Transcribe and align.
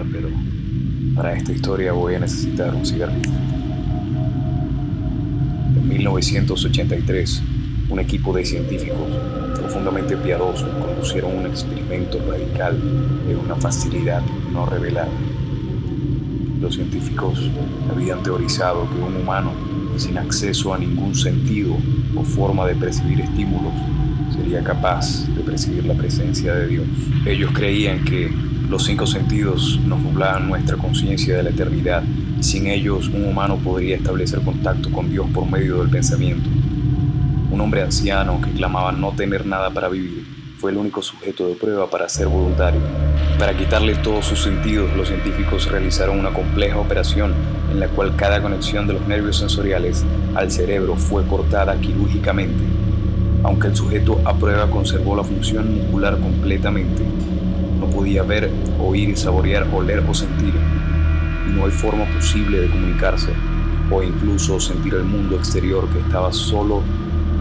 pero 0.00 0.28
para 1.14 1.34
esta 1.34 1.52
historia 1.52 1.92
voy 1.92 2.14
a 2.14 2.20
necesitar 2.20 2.74
un 2.74 2.86
cigarrillo. 2.86 3.30
En 5.76 5.88
1983, 5.88 7.42
un 7.90 8.00
equipo 8.00 8.32
de 8.32 8.44
científicos 8.44 9.08
profundamente 9.56 10.16
piadosos 10.16 10.68
conducieron 10.84 11.36
un 11.36 11.46
experimento 11.46 12.18
radical 12.26 12.78
en 13.28 13.36
una 13.36 13.56
facilidad 13.56 14.22
no 14.52 14.64
revelada. 14.66 15.10
Los 16.60 16.76
científicos 16.76 17.50
habían 17.90 18.22
teorizado 18.22 18.88
que 18.88 19.02
un 19.02 19.16
humano 19.16 19.52
sin 19.96 20.18
acceso 20.18 20.74
a 20.74 20.78
ningún 20.78 21.14
sentido 21.14 21.76
o 22.16 22.24
forma 22.24 22.66
de 22.66 22.74
percibir 22.74 23.20
estímulos 23.20 23.72
sería 24.32 24.62
capaz 24.62 25.26
de 25.34 25.42
percibir 25.42 25.84
la 25.84 25.94
presencia 25.94 26.54
de 26.54 26.66
Dios. 26.66 26.86
Ellos 27.26 27.50
creían 27.52 28.04
que 28.04 28.30
los 28.68 28.84
cinco 28.84 29.06
sentidos 29.06 29.78
nos 29.84 30.00
nublaban 30.00 30.48
nuestra 30.48 30.76
conciencia 30.76 31.36
de 31.36 31.42
la 31.42 31.50
eternidad 31.50 32.02
y 32.38 32.42
sin 32.42 32.66
ellos 32.66 33.08
un 33.08 33.26
humano 33.26 33.58
podría 33.58 33.96
establecer 33.96 34.40
contacto 34.40 34.90
con 34.90 35.10
Dios 35.10 35.26
por 35.32 35.50
medio 35.50 35.78
del 35.78 35.90
pensamiento. 35.90 36.48
Un 37.50 37.60
hombre 37.60 37.82
anciano 37.82 38.40
que 38.40 38.50
clamaba 38.50 38.92
no 38.92 39.12
tener 39.12 39.44
nada 39.46 39.70
para 39.70 39.88
vivir 39.88 40.24
fue 40.58 40.70
el 40.70 40.78
único 40.78 41.02
sujeto 41.02 41.48
de 41.48 41.54
prueba 41.54 41.90
para 41.90 42.08
ser 42.08 42.28
voluntario. 42.28 42.80
Para 43.42 43.56
quitarle 43.56 43.96
todos 43.96 44.24
sus 44.26 44.40
sentidos, 44.40 44.96
los 44.96 45.08
científicos 45.08 45.68
realizaron 45.68 46.20
una 46.20 46.32
compleja 46.32 46.78
operación 46.78 47.34
en 47.72 47.80
la 47.80 47.88
cual 47.88 48.14
cada 48.14 48.40
conexión 48.40 48.86
de 48.86 48.92
los 48.92 49.08
nervios 49.08 49.36
sensoriales 49.38 50.04
al 50.36 50.52
cerebro 50.52 50.94
fue 50.94 51.26
cortada 51.26 51.76
quirúrgicamente. 51.80 52.62
Aunque 53.42 53.66
el 53.66 53.74
sujeto 53.74 54.20
a 54.24 54.36
prueba 54.36 54.70
conservó 54.70 55.16
la 55.16 55.24
función 55.24 55.74
muscular 55.74 56.20
completamente, 56.20 57.02
no 57.80 57.86
podía 57.86 58.22
ver, 58.22 58.48
oír, 58.78 59.18
saborear, 59.18 59.66
oler 59.74 60.04
o 60.08 60.14
sentir. 60.14 60.54
Y 61.48 61.50
no 61.50 61.64
hay 61.64 61.72
forma 61.72 62.04
posible 62.14 62.60
de 62.60 62.70
comunicarse 62.70 63.32
o 63.90 64.04
incluso 64.04 64.60
sentir 64.60 64.94
el 64.94 65.02
mundo 65.02 65.34
exterior 65.34 65.88
que 65.88 65.98
estaba 65.98 66.32
solo 66.32 66.82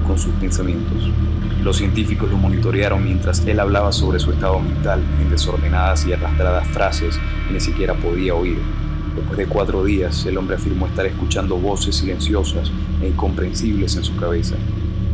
con 0.01 0.17
sus 0.17 0.33
pensamientos. 0.35 1.09
Los 1.63 1.77
científicos 1.77 2.29
lo 2.29 2.37
monitorearon 2.37 3.03
mientras 3.03 3.45
él 3.45 3.59
hablaba 3.59 3.91
sobre 3.91 4.19
su 4.19 4.31
estado 4.31 4.59
mental 4.59 5.01
en 5.21 5.29
desordenadas 5.29 6.05
y 6.05 6.13
arrastradas 6.13 6.67
frases 6.67 7.19
que 7.47 7.53
ni 7.53 7.59
siquiera 7.59 7.93
podía 7.93 8.33
oír. 8.33 8.57
Después 9.15 9.37
de 9.37 9.45
cuatro 9.45 9.83
días, 9.83 10.25
el 10.25 10.37
hombre 10.37 10.55
afirmó 10.55 10.87
estar 10.87 11.05
escuchando 11.05 11.57
voces 11.57 11.97
silenciosas 11.97 12.71
e 13.01 13.09
incomprensibles 13.09 13.95
en 13.97 14.03
su 14.03 14.15
cabeza. 14.15 14.55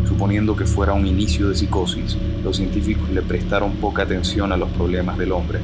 Suponiendo 0.07 0.55
que 0.55 0.65
fuera 0.65 0.93
un 0.93 1.05
inicio 1.05 1.49
de 1.49 1.55
psicosis, 1.55 2.15
los 2.43 2.57
científicos 2.57 3.09
le 3.09 3.21
prestaron 3.21 3.73
poca 3.73 4.03
atención 4.03 4.51
a 4.51 4.57
los 4.57 4.69
problemas 4.69 5.17
del 5.17 5.31
hombre. 5.31 5.59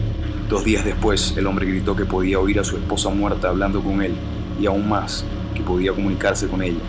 Dos 0.49 0.65
días 0.65 0.83
después, 0.83 1.35
el 1.37 1.47
hombre 1.47 1.65
gritó 1.65 1.95
que 1.95 2.05
podía 2.05 2.39
oír 2.39 2.59
a 2.59 2.63
su 2.63 2.75
esposa 2.75 3.09
muerta 3.09 3.49
hablando 3.49 3.81
con 3.81 4.01
él 4.01 4.13
y 4.59 4.65
aún 4.65 4.89
más, 4.89 5.23
que 5.55 5.61
podía 5.61 5.93
comunicarse 5.93 6.47
con 6.47 6.61
ella. 6.61 6.79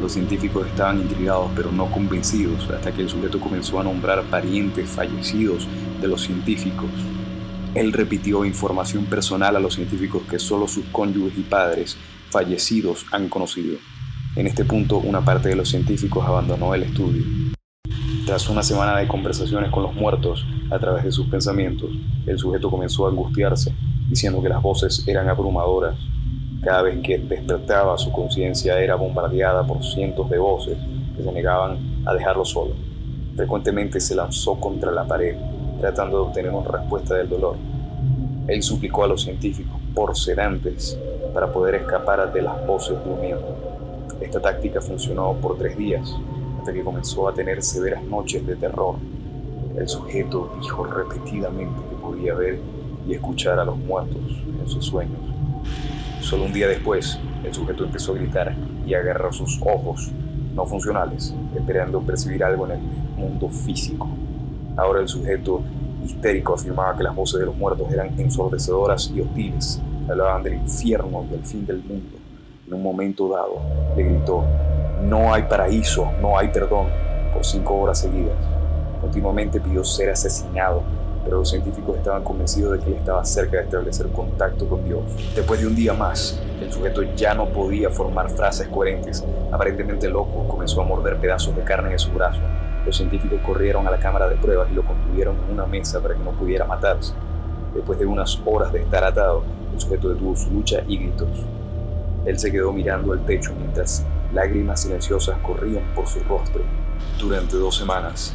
Los 0.00 0.12
científicos 0.12 0.66
estaban 0.66 1.00
intrigados 1.00 1.50
pero 1.56 1.72
no 1.72 1.90
convencidos 1.90 2.68
hasta 2.70 2.92
que 2.92 3.02
el 3.02 3.08
sujeto 3.08 3.40
comenzó 3.40 3.80
a 3.80 3.84
nombrar 3.84 4.22
parientes 4.24 4.88
fallecidos 4.88 5.66
de 6.00 6.08
los 6.08 6.22
científicos. 6.22 6.88
Él 7.74 7.92
repitió 7.92 8.44
información 8.44 9.04
personal 9.06 9.56
a 9.56 9.60
los 9.60 9.74
científicos 9.74 10.22
que 10.30 10.38
solo 10.38 10.68
sus 10.68 10.84
cónyuges 10.86 11.36
y 11.36 11.42
padres 11.42 11.96
fallecidos 12.30 13.06
han 13.10 13.28
conocido. 13.28 13.78
En 14.36 14.46
este 14.46 14.64
punto, 14.64 14.98
una 14.98 15.24
parte 15.24 15.48
de 15.48 15.56
los 15.56 15.68
científicos 15.68 16.24
abandonó 16.24 16.74
el 16.74 16.84
estudio. 16.84 17.24
Tras 18.24 18.48
una 18.48 18.62
semana 18.62 18.96
de 18.98 19.08
conversaciones 19.08 19.70
con 19.70 19.82
los 19.82 19.94
muertos 19.94 20.44
a 20.70 20.78
través 20.78 21.02
de 21.04 21.12
sus 21.12 21.26
pensamientos, 21.28 21.90
el 22.26 22.38
sujeto 22.38 22.70
comenzó 22.70 23.06
a 23.06 23.10
angustiarse, 23.10 23.74
diciendo 24.08 24.42
que 24.42 24.48
las 24.48 24.62
voces 24.62 25.02
eran 25.08 25.28
abrumadoras 25.28 25.96
cada 26.62 26.82
vez 26.82 26.98
que 27.02 27.18
despertaba, 27.18 27.96
su 27.96 28.10
conciencia 28.10 28.80
era 28.80 28.96
bombardeada 28.96 29.64
por 29.64 29.84
cientos 29.84 30.28
de 30.28 30.38
voces 30.38 30.76
que 31.16 31.22
se 31.22 31.32
negaban 31.32 31.78
a 32.04 32.12
dejarlo 32.14 32.44
solo. 32.44 32.74
Frecuentemente 33.36 34.00
se 34.00 34.16
lanzó 34.16 34.58
contra 34.58 34.90
la 34.90 35.06
pared, 35.06 35.36
tratando 35.80 36.18
de 36.18 36.22
obtener 36.24 36.52
una 36.52 36.68
respuesta 36.68 37.14
del 37.14 37.28
dolor. 37.28 37.56
Él 38.48 38.62
suplicó 38.62 39.04
a 39.04 39.06
los 39.06 39.22
científicos 39.22 39.76
por 39.94 40.16
sedantes 40.16 40.98
para 41.32 41.52
poder 41.52 41.76
escapar 41.76 42.32
de 42.32 42.42
las 42.42 42.66
voces 42.66 42.96
durmiendo. 43.04 43.56
Esta 44.20 44.40
táctica 44.40 44.80
funcionó 44.80 45.34
por 45.34 45.56
tres 45.56 45.76
días, 45.76 46.12
hasta 46.58 46.72
que 46.72 46.82
comenzó 46.82 47.28
a 47.28 47.34
tener 47.34 47.62
severas 47.62 48.02
noches 48.02 48.44
de 48.44 48.56
terror. 48.56 48.96
El 49.76 49.88
sujeto 49.88 50.52
dijo 50.60 50.82
repetidamente 50.82 51.80
que 51.88 51.96
podía 51.96 52.34
ver 52.34 52.58
y 53.06 53.14
escuchar 53.14 53.60
a 53.60 53.64
los 53.64 53.76
muertos 53.76 54.22
en 54.60 54.68
sus 54.68 54.84
sueños. 54.84 55.37
Solo 56.20 56.44
un 56.44 56.52
día 56.52 56.68
después, 56.68 57.18
el 57.44 57.54
sujeto 57.54 57.84
empezó 57.84 58.12
a 58.12 58.16
gritar 58.16 58.54
y 58.84 58.94
agarró 58.94 59.32
sus 59.32 59.60
ojos 59.62 60.10
no 60.54 60.66
funcionales, 60.66 61.32
esperando 61.56 62.00
percibir 62.00 62.42
algo 62.42 62.66
en 62.66 62.72
el 62.72 62.80
mundo 63.16 63.48
físico. 63.48 64.08
Ahora 64.76 65.00
el 65.00 65.08
sujeto 65.08 65.62
histérico 66.04 66.54
afirmaba 66.54 66.96
que 66.96 67.04
las 67.04 67.14
voces 67.14 67.40
de 67.40 67.46
los 67.46 67.56
muertos 67.56 67.90
eran 67.92 68.18
ensordecedoras 68.18 69.10
y 69.14 69.20
hostiles, 69.20 69.80
hablaban 70.08 70.42
del 70.42 70.54
infierno 70.54 71.24
y 71.28 71.32
del 71.32 71.44
fin 71.44 71.64
del 71.64 71.78
mundo. 71.78 72.16
En 72.66 72.74
un 72.74 72.82
momento 72.82 73.28
dado, 73.28 73.60
le 73.96 74.02
gritó, 74.02 74.44
no 75.02 75.32
hay 75.32 75.44
paraíso, 75.44 76.10
no 76.20 76.36
hay 76.36 76.48
perdón, 76.48 76.88
por 77.32 77.44
cinco 77.44 77.74
horas 77.76 78.00
seguidas. 78.00 78.36
Continuamente 79.00 79.60
pidió 79.60 79.84
ser 79.84 80.10
asesinado 80.10 80.82
pero 81.28 81.40
los 81.40 81.50
científicos 81.50 81.98
estaban 81.98 82.24
convencidos 82.24 82.72
de 82.72 82.78
que 82.78 82.86
él 82.86 82.96
estaba 82.96 83.22
cerca 83.22 83.58
de 83.58 83.64
establecer 83.64 84.08
contacto 84.08 84.66
con 84.66 84.82
Dios. 84.86 85.02
Después 85.34 85.60
de 85.60 85.66
un 85.66 85.76
día 85.76 85.92
más, 85.92 86.40
el 86.58 86.72
sujeto 86.72 87.02
ya 87.02 87.34
no 87.34 87.50
podía 87.50 87.90
formar 87.90 88.30
frases 88.30 88.66
coherentes. 88.68 89.22
Aparentemente 89.52 90.08
loco, 90.08 90.48
comenzó 90.48 90.80
a 90.80 90.84
morder 90.86 91.18
pedazos 91.18 91.54
de 91.54 91.62
carne 91.64 91.90
de 91.90 91.98
su 91.98 92.12
brazo. 92.12 92.40
Los 92.86 92.96
científicos 92.96 93.40
corrieron 93.44 93.86
a 93.86 93.90
la 93.90 93.98
cámara 93.98 94.26
de 94.26 94.36
pruebas 94.36 94.70
y 94.72 94.74
lo 94.74 94.82
contuvieron 94.82 95.36
en 95.44 95.52
una 95.52 95.66
mesa 95.66 96.00
para 96.00 96.14
que 96.14 96.24
no 96.24 96.30
pudiera 96.30 96.64
matarse. 96.64 97.12
Después 97.74 97.98
de 97.98 98.06
unas 98.06 98.40
horas 98.46 98.72
de 98.72 98.80
estar 98.80 99.04
atado, 99.04 99.42
el 99.74 99.78
sujeto 99.78 100.08
detuvo 100.08 100.34
su 100.34 100.50
lucha 100.50 100.82
y 100.88 100.96
gritos. 100.96 101.44
Él 102.24 102.38
se 102.38 102.50
quedó 102.50 102.72
mirando 102.72 103.12
al 103.12 103.26
techo 103.26 103.52
mientras 103.54 104.02
lágrimas 104.32 104.80
silenciosas 104.80 105.36
corrían 105.40 105.84
por 105.94 106.06
su 106.06 106.20
rostro. 106.20 106.62
Durante 107.20 107.56
dos 107.58 107.76
semanas, 107.76 108.34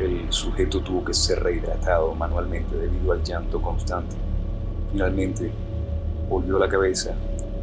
el 0.00 0.32
sujeto 0.32 0.80
tuvo 0.80 1.04
que 1.04 1.14
ser 1.14 1.42
rehidratado 1.42 2.14
manualmente 2.14 2.76
debido 2.76 3.12
al 3.12 3.22
llanto 3.22 3.60
constante. 3.60 4.16
Finalmente, 4.90 5.52
volvió 6.28 6.58
la 6.58 6.68
cabeza 6.68 7.14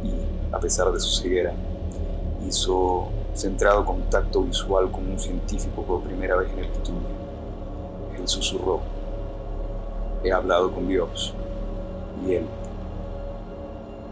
y, 0.04 0.54
a 0.54 0.58
pesar 0.58 0.90
de 0.92 1.00
su 1.00 1.22
ceguera, 1.22 1.52
hizo 2.46 3.08
centrado 3.34 3.84
contacto 3.84 4.42
visual 4.42 4.90
con 4.90 5.06
un 5.08 5.18
científico 5.18 5.82
por 5.82 6.02
primera 6.02 6.36
vez 6.36 6.50
en 6.52 6.58
el 6.60 6.64
estudio. 6.66 7.00
Él 8.18 8.28
susurró, 8.28 8.80
he 10.24 10.32
hablado 10.32 10.70
con 10.72 10.88
Dios 10.88 11.34
y 12.26 12.34
Él 12.34 12.46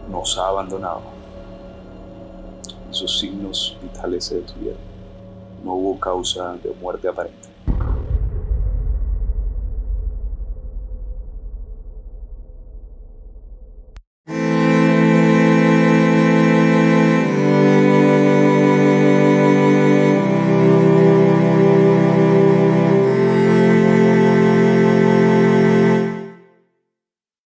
nos 0.09 0.37
ha 0.37 0.47
abandonado. 0.47 1.01
sus 2.91 3.19
signos 3.19 3.77
vitales 3.81 4.25
se 4.25 4.35
detuvieron. 4.35 4.79
No 5.63 5.73
hubo 5.73 5.99
causa 5.99 6.53
de 6.63 6.73
muerte 6.81 7.07
aparente. 7.07 7.48